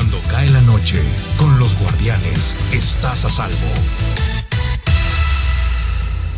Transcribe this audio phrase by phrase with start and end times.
[0.00, 0.98] Cuando cae la noche,
[1.36, 3.68] con los guardianes, estás a salvo.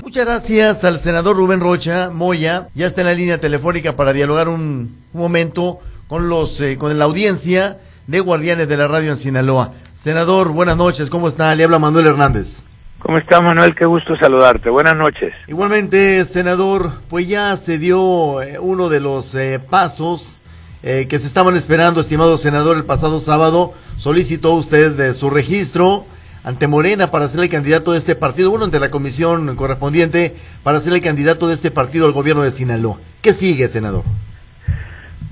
[0.03, 2.67] Muchas gracias al senador Rubén Rocha Moya.
[2.75, 5.79] Ya está en la línea telefónica para dialogar un, momento
[6.09, 9.71] con los eh, con la audiencia de Guardianes de la Radio en Sinaloa.
[9.95, 11.09] Senador, buenas noches.
[11.09, 11.55] ¿Cómo está?
[11.55, 12.65] Le habla Manuel Hernández.
[12.99, 13.77] ¿Cómo está Manuel?
[13.77, 14.71] Qué gusto saludarte.
[14.71, 15.35] Buenas noches.
[15.47, 20.42] Igualmente, senador, pues ya se dio eh, uno de los eh, pasos
[20.83, 23.73] que se estaban esperando, estimado senador, el pasado sábado.
[23.97, 26.05] Solicitó usted su registro
[26.45, 30.81] ante Morena para ser el candidato de este partido, bueno, ante la comisión correspondiente para
[30.81, 32.99] ser el candidato de este partido al gobierno de Sinaloa.
[33.21, 34.03] ¿Qué sigue, senador?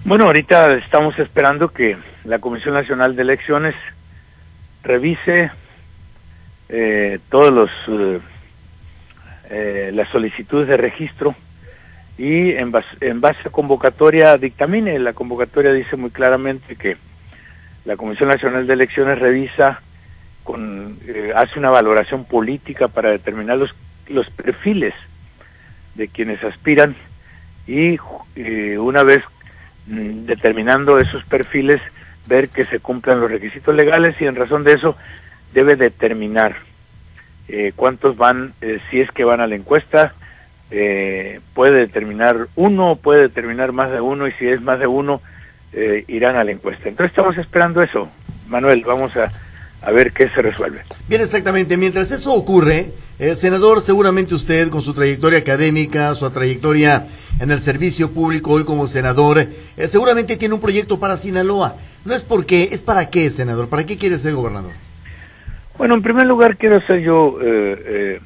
[0.04, 3.74] Bueno, ahorita estamos esperando que la Comisión Nacional de Elecciones
[4.82, 5.50] revise
[6.68, 8.20] eh, todos los eh,
[9.50, 11.34] eh, las solicitudes de registro
[12.20, 14.98] y en base, en base a convocatoria dictamine.
[14.98, 16.98] La convocatoria dice muy claramente que
[17.86, 19.80] la Comisión Nacional de Elecciones revisa
[21.06, 23.74] eh, hace una valoración política para determinar los,
[24.08, 24.92] los perfiles
[25.94, 26.94] de quienes aspiran
[27.66, 27.98] y
[28.36, 29.24] eh, una vez
[29.86, 31.80] mm, determinando esos perfiles
[32.26, 34.94] ver que se cumplan los requisitos legales y en razón de eso
[35.54, 36.56] debe determinar
[37.48, 38.52] eh, cuántos van,
[38.90, 40.12] si es que van a la encuesta,
[41.54, 45.20] puede determinar uno, puede determinar más de uno y si es más de uno,
[46.08, 46.88] irán a la encuesta.
[46.88, 48.08] Entonces estamos esperando eso.
[48.48, 49.30] Manuel, vamos a,
[49.82, 50.82] a ver qué se resuelve.
[51.08, 51.76] Bien, exactamente.
[51.76, 57.06] Mientras eso ocurre, eh, senador, seguramente usted con su trayectoria académica, su trayectoria
[57.40, 59.48] en el servicio público hoy como senador, eh,
[59.88, 61.76] seguramente tiene un proyecto para Sinaloa.
[62.04, 63.68] No es porque, es para qué, senador.
[63.68, 64.72] ¿Para qué quiere ser gobernador?
[65.78, 68.20] Bueno, en primer lugar quiero ser yo eh,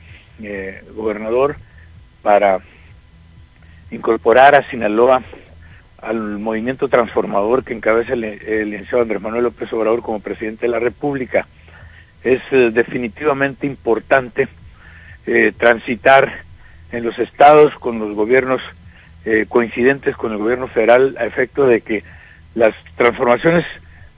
[0.96, 1.56] gobernador
[2.25, 2.58] para
[3.91, 5.22] incorporar a Sinaloa
[5.98, 8.22] al movimiento transformador que encabeza el,
[8.70, 11.47] licenciado Andrés Manuel López Obrador como presidente de la República.
[12.25, 14.48] Es eh, definitivamente importante
[15.27, 16.33] eh, transitar
[16.92, 18.63] en los estados con los gobiernos
[19.27, 22.05] eh, coincidentes con el gobierno federal a efecto de que
[22.55, 23.67] las transformaciones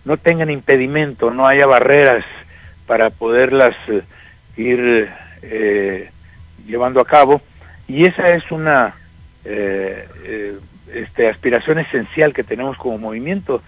[0.05, 2.25] no tengan impedimento, no haya barreras
[2.87, 3.75] para poderlas
[4.57, 5.11] ir
[6.67, 7.41] llevando a cabo.
[7.89, 8.95] Y esa es una
[9.45, 13.63] este, aspiración esencial que tenemos como movimiento,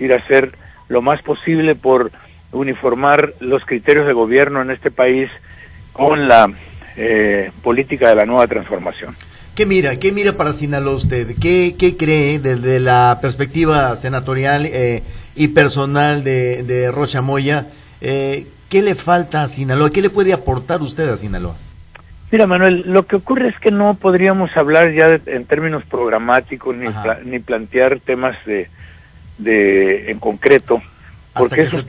[0.00, 0.52] ir a hacer
[0.88, 2.10] lo más posible por
[2.52, 5.30] uniformar los criterios de gobierno en este país
[5.92, 6.50] con la
[6.96, 9.14] eh, política de la nueva transformación.
[9.54, 9.96] ¿Qué mira?
[9.96, 11.36] ¿Qué mira para Sinaloa usted?
[11.40, 15.02] ¿Qué, qué cree desde la perspectiva senatorial eh,
[15.34, 17.66] y personal de, de Rocha Moya?
[18.00, 19.90] Eh, ¿Qué le falta a Sinaloa?
[19.90, 21.56] ¿Qué le puede aportar usted a Sinaloa?
[22.30, 26.88] Mira, Manuel, lo que ocurre es que no podríamos hablar ya en términos programáticos ni,
[27.24, 28.68] ni plantear temas de,
[29.38, 30.82] de en concreto,
[31.32, 31.82] porque eso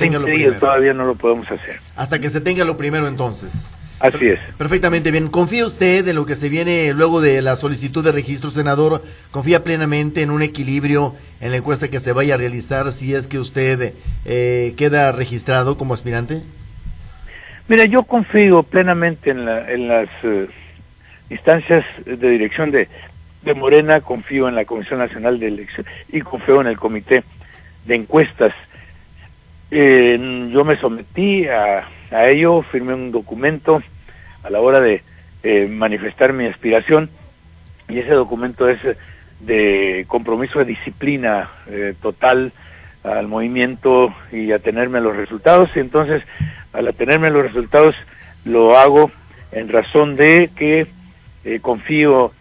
[0.60, 1.82] todavía no lo podemos hacer.
[1.96, 3.74] Hasta que se tenga lo primero entonces.
[4.00, 4.40] Así es.
[4.58, 5.28] Perfectamente bien.
[5.28, 9.04] ¿Confía usted en lo que se viene luego de la solicitud de registro, senador?
[9.32, 13.28] ¿Confía plenamente en un equilibrio en la encuesta que se vaya a realizar si es
[13.28, 16.42] que usted eh, queda registrado como aspirante?
[17.70, 20.48] Mira, yo confío plenamente en, las eh,
[21.30, 22.90] instancias de dirección de,
[23.56, 27.24] Morena, confío en la Comisión Nacional de Elecciones y confío en el Comité
[27.86, 28.54] de Encuestas.
[29.70, 33.84] yo me sometí a, ello, firmé un documento
[34.44, 35.04] a la hora de
[35.44, 37.08] eh, manifestar mi aspiración
[37.88, 38.80] y ese documento es
[39.42, 42.52] de compromiso de disciplina eh, total
[43.04, 46.24] al movimiento y a tenerme los resultados y entonces
[46.74, 47.96] al atenerme los resultados
[48.46, 49.12] lo hago
[49.52, 50.88] en razón de que
[51.46, 52.32] eh, confío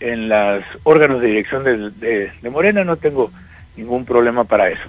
[0.00, 3.30] en los órganos de dirección de, Morena, no tengo
[3.76, 4.82] ningún problema para eso.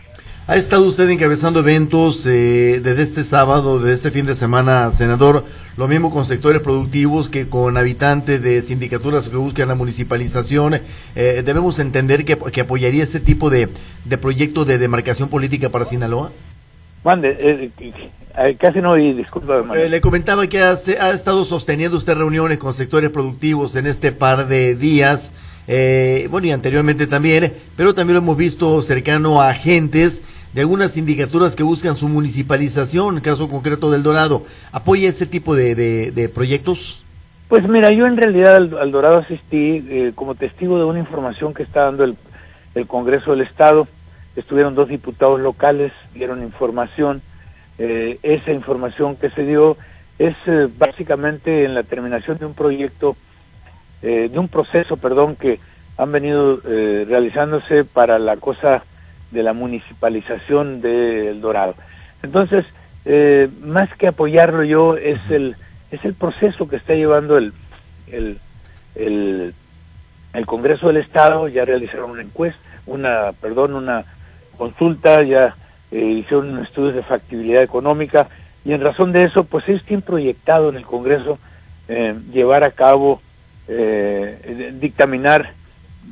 [0.47, 5.43] Ha estado usted encabezando eventos eh, desde este sábado, de este fin de semana, senador,
[5.75, 10.75] lo mismo con sectores productivos que con habitantes de sindicaturas que buscan la municipalización.
[11.15, 13.67] Eh, ¿Debemos entender que, apoyaría este tipo de,
[14.05, 16.31] de proyecto de demarcación política para Sinaloa?
[17.07, 17.71] Mande, eh,
[18.37, 19.63] eh, casi no oí, disculpa.
[19.77, 24.49] Eh, le comentaba que ha, estado sosteniendo usted reuniones con sectores productivos en este par
[24.49, 25.31] de días,
[26.29, 30.21] bueno, y anteriormente también, pero también lo hemos visto cercano a agentes
[30.53, 34.43] de algunas sindicaturas que buscan su municipalización, en caso concreto del Dorado.
[34.73, 37.05] ¿Apoya ese tipo de, proyectos?
[37.47, 41.83] Pues mira, yo en realidad al, Dorado asistí como testigo de una información que está
[41.83, 42.17] dando el,
[42.75, 43.87] el Congreso del Estado
[44.39, 47.21] estuvieron dos diputados locales, dieron información.
[47.77, 49.77] Eh, esa información que se dio
[50.17, 53.17] es eh, básicamente en la terminación de un proyecto,
[54.01, 55.59] eh, de un proceso, perdón, que
[55.97, 58.83] han venido realizándose para la cosa
[59.31, 61.73] de la municipalización de El Dorado.
[62.21, 62.65] Entonces,
[63.05, 65.55] eh, más que apoyarlo yo, es el,
[65.91, 67.53] es el proceso que está llevando el,
[68.11, 68.37] el,
[68.95, 69.53] el,
[70.33, 74.05] el Congreso del Estado, ya realizaron una encuesta, una, perdón, una
[74.57, 75.55] consulta, ya
[75.91, 78.27] eh, hicieron estudios de factibilidad económica
[78.65, 81.39] y en razón de eso, pues ellos tienen proyectado en el Congreso
[81.87, 83.21] eh, llevar a cabo,
[83.67, 85.51] eh, dictaminar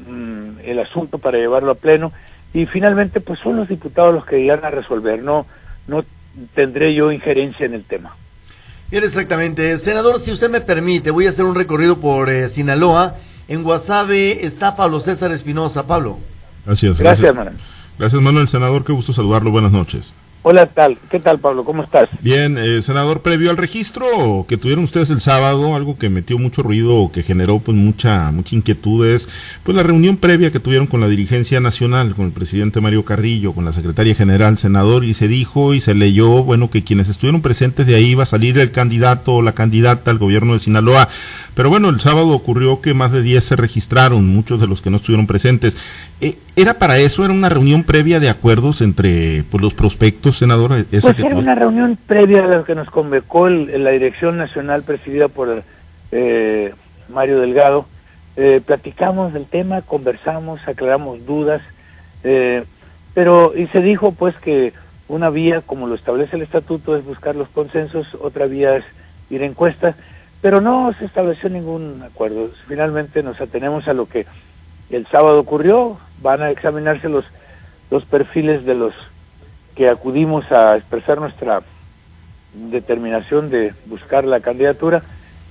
[0.08, 2.14] mm, el asunto para llevarlo a pleno
[2.54, 5.46] y finalmente pues son los diputados los que irán a resolver, no,
[5.88, 6.06] no
[6.54, 8.16] tendré yo injerencia en el tema.
[8.90, 9.78] Bien, exactamente.
[9.80, 13.16] Senador, si usted me permite, voy a hacer un recorrido por eh, Sinaloa.
[13.48, 15.88] En Guasave está Pablo César Espinosa.
[15.88, 16.20] Pablo.
[16.66, 17.00] Gracias.
[17.00, 17.58] Gracias, Manuel.
[17.98, 18.48] Gracias, Manuel.
[18.48, 19.52] Senador, qué gusto saludarlo.
[19.52, 20.14] Buenas noches.
[20.48, 21.00] Hola, tal.
[21.10, 21.66] ¿Qué tal, Pablo?
[21.66, 22.08] ¿Cómo estás?
[22.22, 26.62] Bien, eh, senador, previo al registro que tuvieron ustedes el sábado, algo que metió mucho
[26.62, 29.28] ruido, que generó pues mucha mucha inquietud es
[29.64, 33.54] pues la reunión previa que tuvieron con la dirigencia nacional, con el presidente Mario Carrillo,
[33.54, 37.42] con la secretaria general, senador, y se dijo y se leyó, bueno, que quienes estuvieron
[37.42, 41.10] presentes de ahí iba a salir el candidato o la candidata al gobierno de Sinaloa.
[41.56, 44.90] Pero bueno, el sábado ocurrió que más de 10 se registraron, muchos de los que
[44.90, 45.78] no estuvieron presentes.
[46.20, 47.24] Eh, ¿Era para eso?
[47.24, 50.86] ¿Era una reunión previa de acuerdos entre pues, los prospectos, senador?
[50.92, 54.84] Esa pues era una reunión previa a la que nos convocó el, la Dirección Nacional
[54.84, 55.64] presidida por
[56.12, 56.74] eh,
[57.08, 57.86] Mario Delgado.
[58.36, 61.62] Eh, platicamos del tema, conversamos, aclaramos dudas,
[62.26, 62.66] eh,
[63.14, 64.74] pero y se dijo pues que
[65.08, 68.84] una vía, como lo establece el estatuto, es buscar los consensos, otra vía es
[69.30, 69.96] ir a encuestas
[70.42, 72.50] pero no se estableció ningún acuerdo.
[72.68, 74.26] Finalmente nos atenemos a lo que
[74.90, 77.26] el sábado ocurrió, van a examinarse los,
[77.90, 78.94] los perfiles de los
[79.76, 81.62] que acudimos a expresar nuestra
[82.54, 85.02] determinación de buscar la candidatura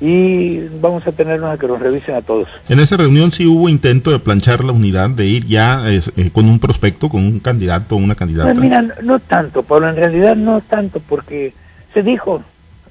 [0.01, 2.49] y vamos a tenernos a que nos revisen a todos.
[2.69, 6.01] En esa reunión sí hubo intento de planchar la unidad, de ir ya eh,
[6.33, 8.51] con un prospecto, con un candidato o una candidata.
[8.51, 11.53] Pues mira, no tanto, Pablo, en realidad no tanto, porque
[11.93, 12.43] se dijo,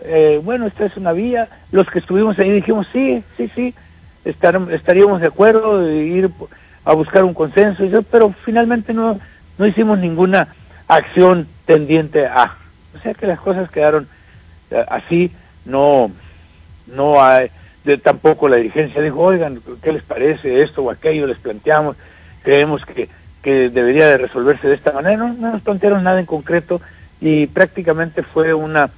[0.02, 1.48] eh, bueno, esta es una vía.
[1.72, 3.74] Los que estuvimos ahí dijimos, sí, sí, sí,
[4.26, 6.30] estar, estaríamos de acuerdo de ir
[6.86, 9.20] a buscar un consenso, pero finalmente no,
[9.58, 10.50] no hicimos ninguna
[10.88, 12.58] acción tendiente a.
[12.96, 14.08] O sea que las cosas quedaron
[14.72, 15.32] eh, así,
[15.66, 16.12] no,
[16.88, 17.50] no hay,
[17.86, 21.28] de, tampoco la dirigencia dijo, oigan, ¿qué les parece esto o aquello?
[21.28, 21.96] Les planteamos,
[22.44, 23.10] creemos que,
[23.42, 25.18] que debería de resolverse de esta manera.
[25.18, 26.82] No, no nos plantearon nada en concreto
[27.22, 28.90] y prácticamente fue una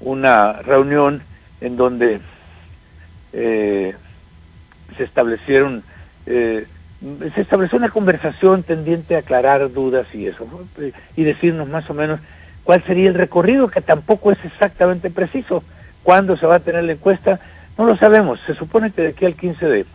[0.00, 1.22] una reunión
[1.60, 2.20] en donde
[3.32, 3.94] eh,
[4.96, 5.82] se establecieron
[6.26, 6.66] eh,
[7.34, 10.46] se estableció una conversación tendiente a aclarar dudas y eso
[11.14, 12.20] y decirnos más o menos
[12.64, 15.62] cuál sería el recorrido que tampoco es exactamente preciso.
[16.02, 17.38] Cuándo se va a tener la encuesta
[17.76, 18.40] no lo sabemos.
[18.46, 19.86] Se supone que de aquí al 15 de,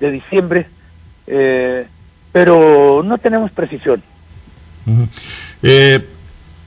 [0.00, 0.66] de diciembre
[1.26, 1.86] eh,
[2.32, 4.02] pero no tenemos precisión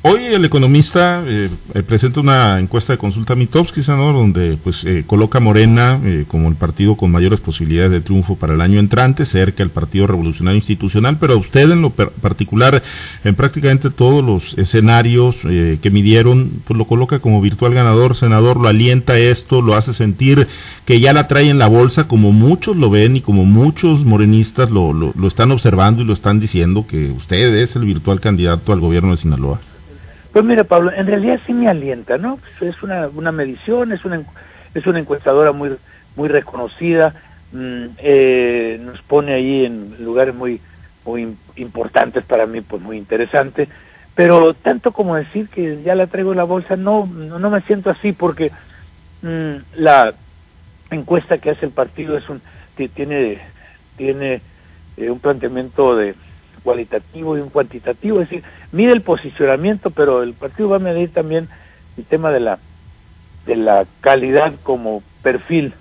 [0.07, 5.03] Hoy el economista eh, eh, presenta una encuesta de consulta Mitowski, senador, donde pues eh,
[5.07, 9.63] coloca Morena como el partido con mayores posibilidades de triunfo para el año entrante, cerca
[9.63, 12.83] el Partido Revolucionario Institucional, pero usted en lo particular,
[13.23, 18.67] en prácticamente todos los escenarios que midieron, pues lo coloca como virtual ganador, senador, lo
[18.67, 20.47] alienta esto, lo hace sentir
[20.85, 24.69] que ya la trae en la bolsa, como muchos lo ven y como muchos morenistas
[24.69, 28.79] lo, lo están observando y lo están diciendo, que usted es el virtual candidato al
[28.79, 29.59] gobierno de Sinaloa.
[30.35, 32.39] Pues mira, Pablo, en realidad sí me alienta, ¿no?
[32.59, 34.21] Es una, una medición, es una,
[34.73, 35.77] es una encuestadora muy,
[36.17, 37.13] muy reconocida,
[37.53, 40.59] mm, eh, nos pone ahí en lugares muy,
[41.05, 43.69] muy importantes para mí, pues muy interesante,
[44.13, 47.89] pero tanto como decir que ya la traigo en la bolsa, no, no, me siento
[47.89, 48.51] así porque
[49.21, 50.15] mm, la
[50.91, 52.41] encuesta que hace el partido es un,
[52.75, 53.39] tiene,
[53.95, 54.41] tiene
[54.97, 56.13] eh, un planteamiento de
[56.65, 61.13] cualitativo y un cuantitativo, es decir, mide el posicionamiento, pero el partido va a medir
[61.13, 61.47] también
[61.97, 62.59] el tema de la
[63.45, 65.73] de la calidad como perfil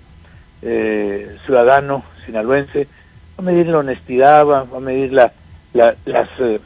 [0.61, 2.87] eh, ciudadano sinaloense,
[3.37, 5.31] va a medir la honestidad, va, a medir la,
[5.73, 6.59] las eh,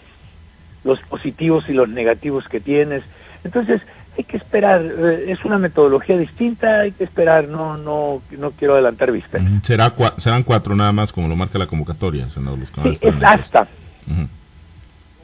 [0.83, 3.03] los positivos y los negativos que tienes.
[3.43, 3.81] Entonces,
[4.17, 8.73] hay que esperar, eh, es una metodología distinta, hay que esperar, no no no quiero
[8.73, 9.39] adelantar vista.
[9.63, 12.59] Será serán cuatro nada más como lo marca la convocatoria, senador.
[12.59, 13.67] Los sí, es hasta,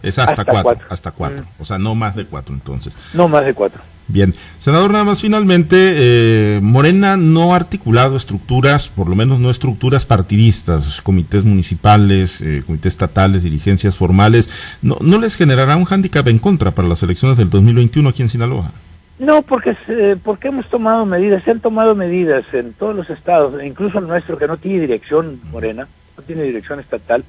[0.03, 1.61] es hasta, cuatro, hasta cuatro, mm.
[1.61, 2.95] o sea, no más de cuatro entonces.
[3.13, 3.81] No más de cuatro.
[4.07, 9.49] Bien, senador, nada más finalmente, eh, Morena no ha articulado estructuras, por lo menos no
[9.49, 14.49] estructuras partidistas, comités municipales, eh, comités estatales, dirigencias formales,
[14.83, 18.29] no, ¿no les generará un hándicap en contra para las elecciones del 2021 aquí en
[18.29, 18.71] Sinaloa?
[19.17, 23.63] No, porque, eh, porque hemos tomado medidas, se han tomado medidas en todos los estados,
[23.63, 27.23] incluso el nuestro que no tiene dirección morena, no tiene dirección estatal,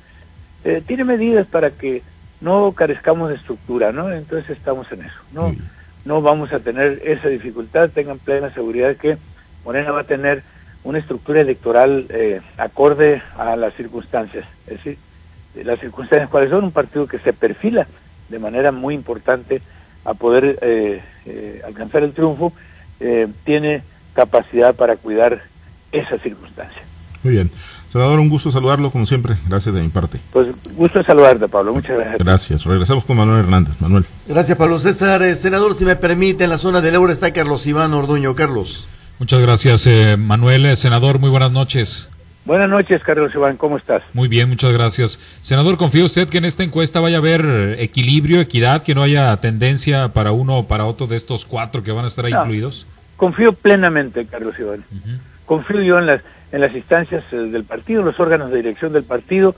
[0.66, 2.02] eh, tiene medidas para que
[2.40, 4.12] no carezcamos de estructura, ¿no?
[4.12, 5.54] Entonces estamos en eso, ¿no?
[6.04, 9.16] No vamos a tener esa dificultad, tengan plena seguridad que
[9.64, 10.42] Morena va a tener
[10.82, 14.44] una estructura electoral eh, acorde a las circunstancias.
[14.66, 14.98] Es decir,
[15.62, 17.86] las circunstancias cuáles son un partido que se perfila
[18.28, 19.62] de manera muy importante
[20.04, 22.52] a poder eh, eh, alcanzar el triunfo,
[23.44, 23.82] tiene
[24.14, 25.42] capacidad para cuidar
[25.92, 26.82] esa circunstancia.
[27.22, 27.50] Muy bien.
[27.96, 29.36] Senador, un gusto saludarlo como siempre.
[29.48, 30.20] Gracias de mi parte.
[30.30, 31.72] Pues gusto saludarte, Pablo.
[31.72, 32.18] Muchas gracias.
[32.18, 32.64] Gracias.
[32.64, 33.80] Regresamos con Manuel Hernández.
[33.80, 34.04] Manuel.
[34.28, 35.22] Gracias, Pablo César.
[35.22, 38.34] senador, si me permite, en la zona del Euro está Carlos Iván Orduño.
[38.34, 38.86] Carlos.
[39.18, 40.66] Muchas gracias, eh, Manuel.
[40.66, 42.10] Eh, senador, muy buenas noches.
[42.44, 44.02] Buenas noches, Carlos Iván, ¿cómo estás?
[44.12, 45.18] Muy bien, muchas gracias.
[45.40, 49.34] Senador, ¿confía usted que en esta encuesta vaya a haber equilibrio, equidad, que no haya
[49.38, 52.86] tendencia para uno o para otro de estos cuatro que van a estar ahí incluidos?
[53.16, 54.84] Confío plenamente, Carlos Iván.
[55.46, 56.20] Confío yo en las,
[56.52, 59.54] en las instancias eh, del partido, en los órganos de dirección del partido.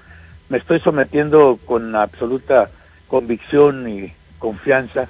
[0.48, 2.70] Me estoy sometiendo con absoluta
[3.08, 5.08] convicción y confianza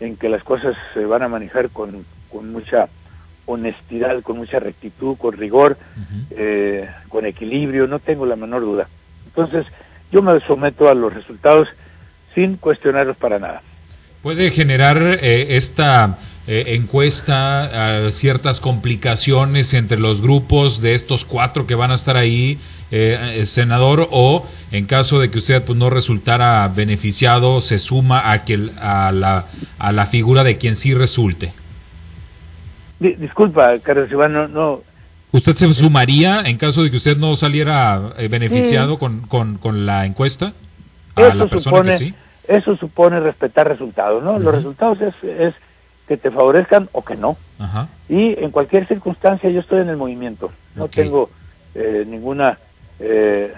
[0.00, 2.88] en que las cosas se van a manejar con, con mucha
[3.46, 5.76] honestidad, con mucha rectitud, con rigor,
[6.30, 8.88] eh, con equilibrio, no tengo la menor duda.
[9.26, 9.66] Entonces,
[10.10, 11.68] yo me someto a los resultados
[12.34, 13.62] sin cuestionarlos para nada.
[14.22, 21.74] ¿Puede generar eh, esta eh, encuesta ciertas complicaciones entre los grupos de estos cuatro que
[21.74, 22.58] van a estar ahí,
[23.44, 28.70] senador, o en caso de que usted pues, no resultara beneficiado, se suma a, que,
[28.80, 29.46] a, la,
[29.78, 31.52] a la figura de quien sí resulte?
[33.00, 34.82] disculpa, Carlos Iván, no,
[35.34, 40.06] ¿Usted se sumaría en caso de que usted no saliera eh, beneficiado con, con, la
[40.06, 40.52] encuesta?
[41.16, 42.14] A eso la persona supone, que sí?
[42.46, 44.38] Eso supone respetar resultados, ¿no?
[44.38, 45.54] Los resultados es, es
[46.06, 47.36] que te favorezcan o que no.
[48.08, 50.50] Y en cualquier circunstancia yo estoy en el movimiento.
[50.74, 51.30] No tengo
[51.74, 52.58] eh, ninguna
[53.00, 53.52] eh,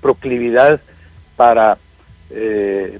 [0.00, 0.80] proclividad
[1.36, 1.78] para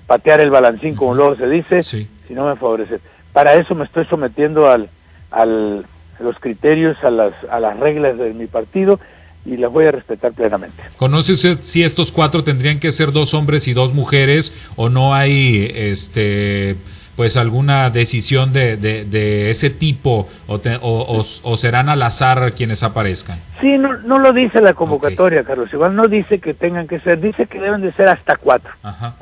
[0.06, 3.00] patear el balancín, como luego se dice, si no me favorece.
[3.32, 4.88] Para eso me estoy sometiendo al,
[5.30, 5.84] al,
[6.18, 8.98] a los criterios, a las, a las reglas de mi partido
[9.46, 10.82] y las voy a respetar plenamente.
[10.96, 15.14] ¿Conoce usted si estos cuatro tendrían que ser dos hombres y dos mujeres o no
[15.14, 16.76] hay este
[17.16, 23.38] pues alguna decisión de, de, ese tipo o, o, serán al azar quienes aparezcan?
[23.60, 25.72] Sí, no, no lo dice la convocatoria, Carlos.
[25.72, 28.70] Igual no dice que tengan que ser, dice que deben de ser hasta cuatro.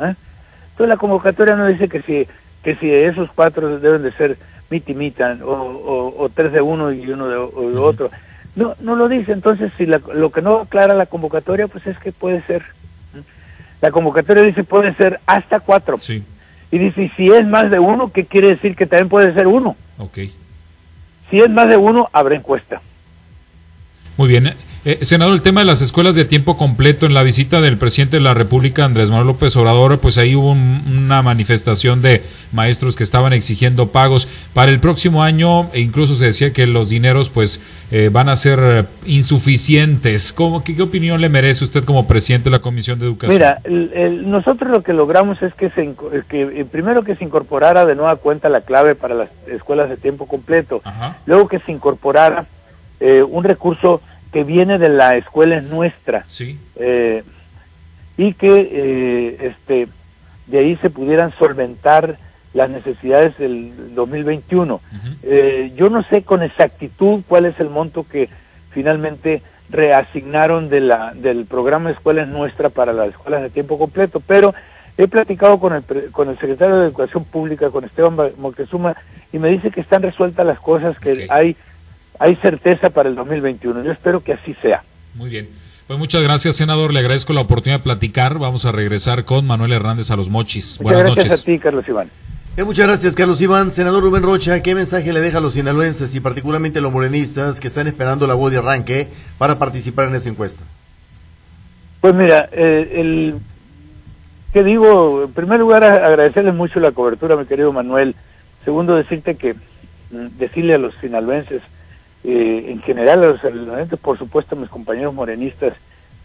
[0.01, 0.15] ¿eh?
[0.71, 2.27] Entonces la convocatoria no dice que si,
[2.65, 4.37] que si esos cuatro deben de ser
[4.71, 7.37] mitimitan o, o, tres de uno y uno de,
[7.79, 8.11] otro.
[8.57, 9.31] No, no lo dice.
[9.31, 12.65] Entonces, si lo que no aclara la convocatoria, pues es que puede ser.
[13.81, 15.99] La convocatoria dice puede ser hasta cuatro.
[16.01, 16.25] Sí.
[16.75, 19.77] Y dice, si es más de uno, ¿qué quiere decir que también puede ser uno?
[19.97, 20.19] Ok.
[21.31, 22.83] Si es más de uno, habrá encuesta.
[24.17, 24.53] Muy bien.
[24.87, 28.19] Eh, senador, el tema de las escuelas de tiempo completo en la visita del presidente
[28.19, 32.21] de la República, Andrés Manuel López Obrador, pues ahí hubo una manifestación de
[32.53, 36.91] maestros que estaban exigiendo pagos para el próximo año e incluso se decía que los
[36.91, 40.35] dineros pues eh, van a ser eh, insuficientes.
[40.35, 43.39] ¿Cómo, qué, opinión le merece usted como presidente de la Comisión de Educación?
[43.39, 43.63] Mira,
[44.11, 45.95] nosotros lo que logramos es que, se,
[46.29, 50.27] que primero que se incorporara de nueva cuenta la clave para las escuelas de tiempo
[50.27, 50.83] completo,
[51.25, 52.45] luego que se incorporara
[53.01, 54.03] un recurso
[54.35, 56.25] que viene de la escuela es nuestra.
[56.27, 56.59] Sí.
[56.75, 57.23] Eh,
[58.17, 59.87] y que eh, este,
[60.49, 62.17] de ahí se pudieran solventar
[62.53, 64.81] las necesidades del 2021.
[65.23, 68.29] Eh, yo no sé con exactitud cuál es el monto que
[68.73, 74.53] finalmente reasignaron de la, del programa Escuelas Nuestra para las escuelas de tiempo completo, pero
[74.99, 78.97] he platicado con el, con el secretario de Educación Pública, con Esteban Moctezuma,
[79.33, 81.57] y me dice que están resueltas las cosas, que hay
[82.19, 83.85] hay certeza para el 2021.
[83.85, 84.83] Yo espero que así sea.
[85.15, 85.49] Muy bien.
[85.87, 86.93] Pues muchas gracias, senador.
[86.93, 88.39] Le agradezco la oportunidad de platicar.
[88.39, 90.81] Vamos a regresar con Manuel Hernández a los Mochis.
[90.81, 92.09] Muchas Buenas gracias a ti, Carlos Iván.
[92.57, 93.71] Eh, muchas gracias, Carlos Iván.
[93.71, 97.61] Senador Rubén Rocha, ¿qué mensaje le deja a los sinaloenses y particularmente a los morenistas
[97.61, 100.63] que están esperando la voz de arranque para participar en esta encuesta?
[102.01, 103.35] Pues mira, eh, el
[104.53, 108.15] que digo, en primer lugar agradecerles mucho la cobertura, mi querido Manuel.
[108.65, 111.61] Segundo, decirte que mm, decirle a los sinaloenses
[112.27, 115.75] eh, en general a los por supuesto a mis compañeros morenistas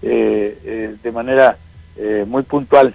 [0.01, 1.57] eh, eh, de manera
[2.27, 2.93] muy puntual,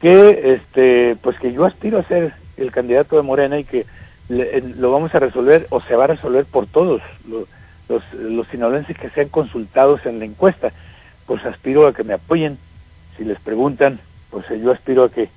[0.00, 3.84] que este pues que yo aspiro a ser el candidato de Morena y que
[4.28, 7.48] lo vamos a resolver o se va a resolver por todos los,
[7.88, 10.70] los, que sean consultados en la encuesta.
[11.26, 12.56] Pues aspiro a que me apoyen.
[13.16, 13.98] Si les preguntan,
[14.30, 15.28] pues yo aspiro a que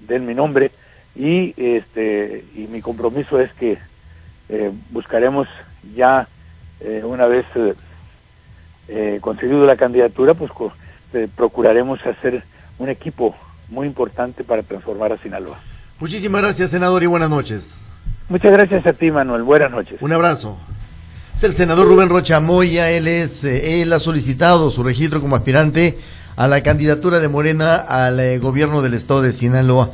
[0.00, 0.70] den mi nombre
[1.14, 3.76] y este y mi compromiso es que
[4.52, 5.48] eh, buscaremos
[5.96, 6.28] ya
[6.80, 7.46] eh, una vez
[8.88, 10.52] eh, conseguido la candidatura, pues
[11.34, 12.44] procuraremos hacer
[12.78, 13.34] un equipo
[13.70, 15.58] muy importante para transformar a Sinaloa.
[15.98, 17.84] Muchísimas gracias, senador, y buenas noches.
[18.28, 19.42] Muchas gracias a ti, Manuel.
[19.42, 20.00] Buenas noches.
[20.00, 20.58] Un abrazo.
[21.34, 25.34] Es el senador Rubén Rocha Moya, él es, eh, él ha solicitado su registro como
[25.34, 25.98] aspirante
[26.36, 29.90] a la candidatura de Morena al eh, gobierno del estado de Sinaloa.